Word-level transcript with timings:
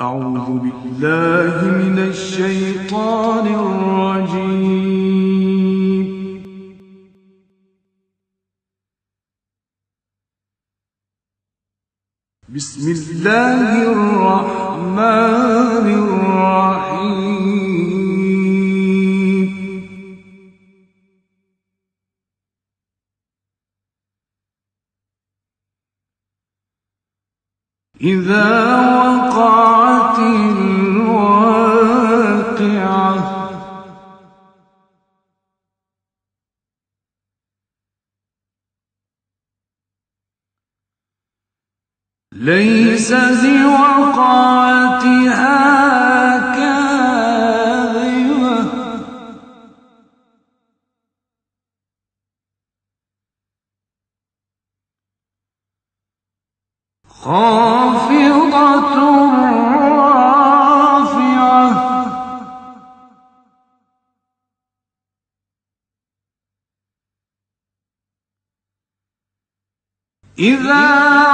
أعوذ 0.00 0.46
بالله 0.62 1.54
من 1.82 1.98
الشيطان 1.98 3.46
الرجيم. 3.46 4.78
بسم 12.48 12.84
الله 12.90 13.82
الرحمن 13.92 15.86
الرحيم. 16.02 17.18
إذا 28.00 28.48
وقعت 28.94 29.67
ليس 42.38 43.12
لوقعتها 43.12 43.98
كاذبة. 46.54 47.98
خافضة 57.08 57.87
إذا 70.38 70.86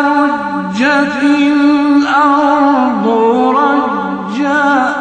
رجت 0.00 1.22
الأرض 1.22 3.06
رجا. 3.56 4.96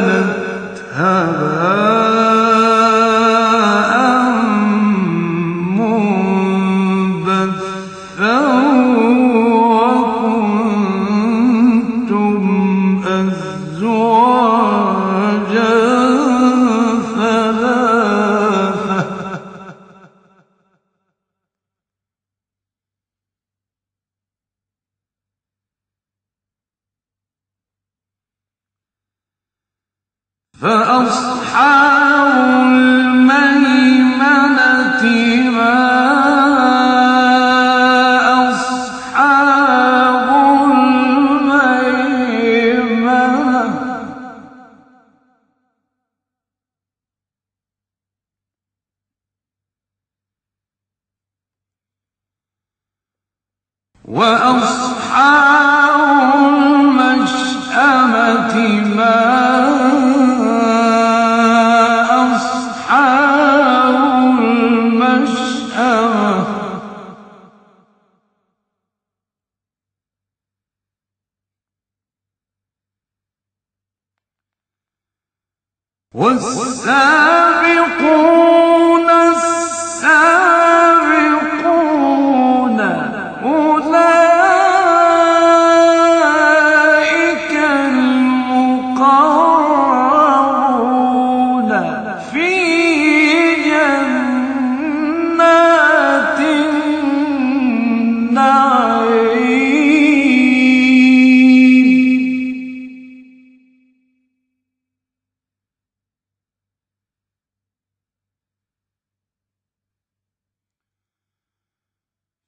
والسابقون 76.14 77.68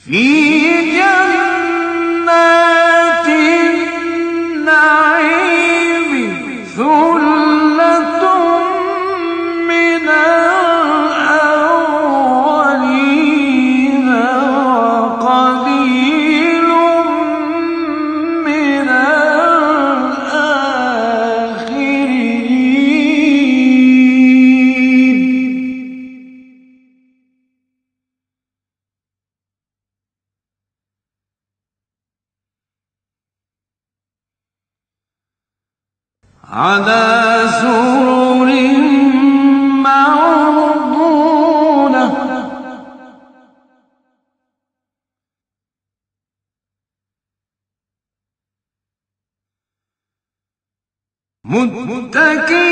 في 0.06 0.92
جنات 0.92 2.69
على 36.52 37.46
سرر 37.62 38.50
موضونة 39.86 41.40
متكئين 51.46 52.69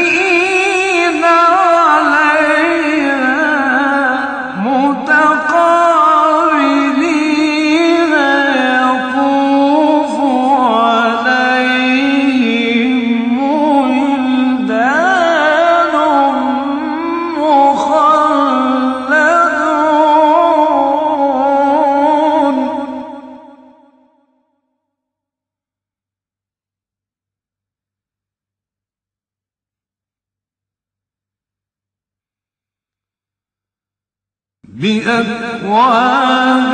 بأكواب 35.08 36.74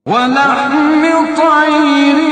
ولحم 0.09 1.03
طير 1.37 2.32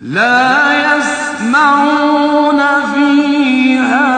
لا 0.00 0.96
يسمعون 0.96 2.60
فيها 2.94 4.16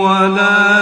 ولا 0.00 0.72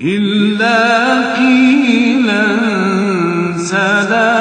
إلا 0.00 1.34
قيلا 1.36 2.46
سلاما 3.56 4.35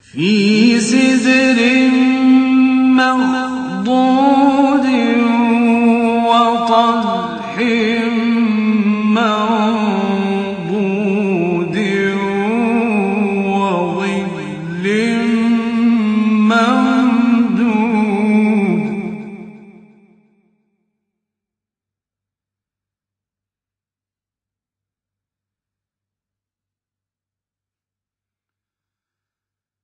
في 0.01 0.64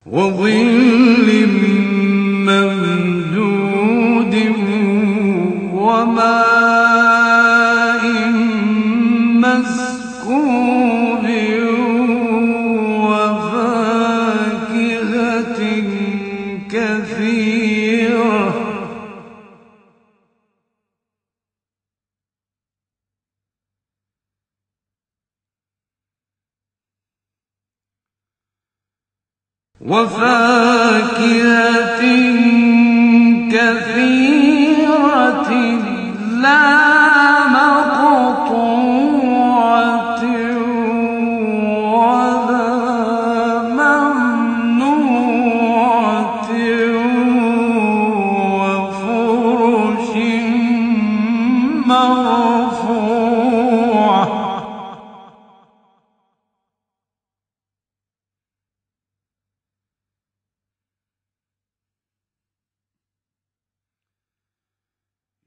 وظل 0.10 0.79
وفاكهة 29.91 30.50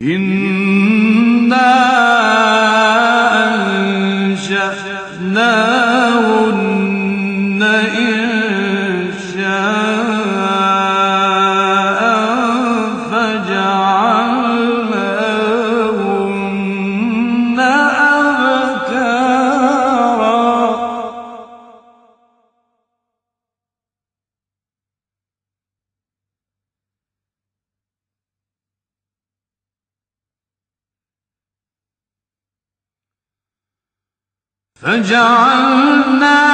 إنا 0.03 1.92
فجعلنا 34.83 36.52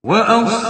وأص 0.05 0.62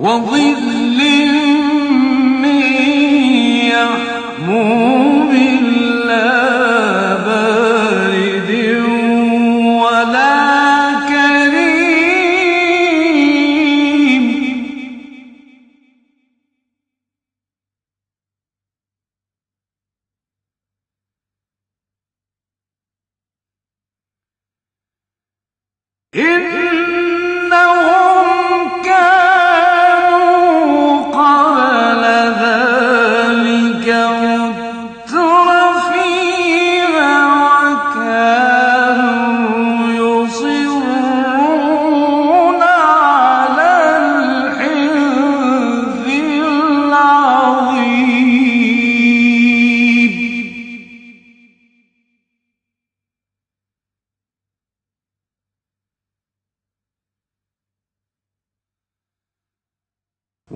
وظل 0.00 0.49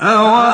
أَوَ 0.00 0.47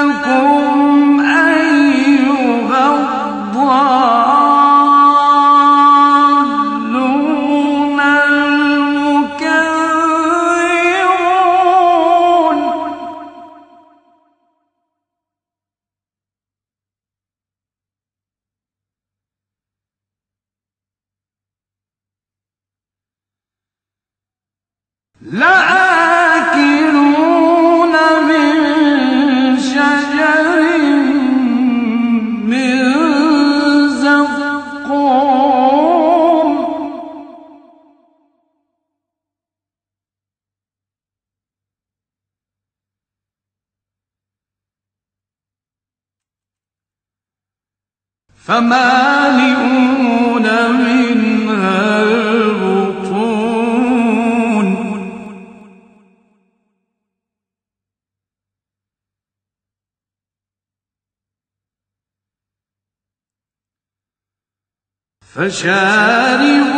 فمالئون 48.47 50.45
منها 50.71 52.01
البطون. 52.03 53.17
فشاربون 65.35 66.77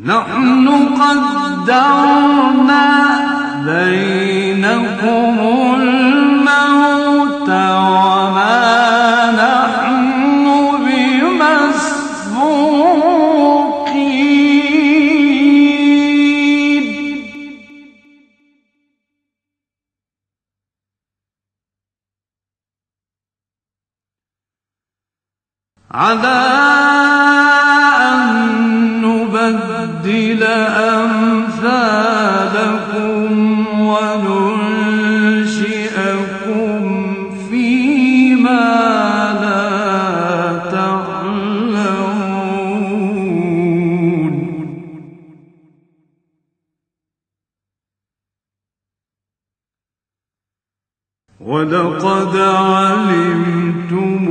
نحن 0.07 0.67
قدرنا 1.01 2.85
بينكم 3.65 5.35
الموت 5.75 7.49
وما 7.49 8.55
نحن 9.43 10.45
بمسبوقين. 10.87 11.57
على 25.91 26.56
ولقد 51.41 52.37
علمتم 52.37 54.27